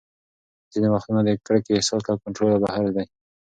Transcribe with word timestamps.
ځینې 0.71 0.87
وختونه 0.91 1.21
د 1.23 1.29
کرکې 1.47 1.71
احساس 1.75 2.01
له 2.09 2.15
کنټروله 2.23 2.57
بهر 2.63 2.85
دی. 2.95 3.05